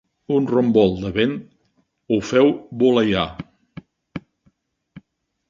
Un 0.35 0.45
romboll 0.51 0.95
de 1.03 1.11
vent 1.17 1.35
ho 2.09 2.17
feu 2.31 2.49
voleiar. 2.81 3.27